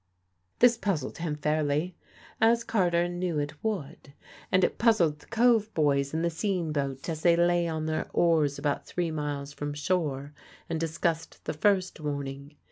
This 0.57 0.77
puzzled 0.79 1.19
him 1.19 1.35
fairly, 1.35 1.95
as 2.41 2.63
Carter 2.63 3.07
knew 3.07 3.37
it 3.37 3.63
would. 3.63 4.13
And 4.51 4.63
it 4.63 4.79
puzzled 4.79 5.19
the 5.19 5.27
Cove 5.27 5.71
boys 5.75 6.11
in 6.11 6.23
the 6.23 6.29
sean 6.31 6.71
boat 6.71 7.07
as 7.07 7.21
they 7.21 7.35
lay 7.35 7.67
on 7.67 7.85
their 7.85 8.09
oars 8.11 8.57
about 8.57 8.87
three 8.87 9.11
miles 9.11 9.53
from 9.53 9.75
shore 9.75 10.33
and 10.67 10.79
discussed 10.79 11.45
the 11.45 11.53
first 11.53 11.99
warning. 11.99 12.55